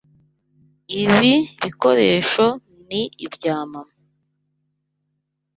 [1.01, 1.31] Ibi
[1.63, 2.45] bikoresho
[2.87, 3.91] ni ibya mama.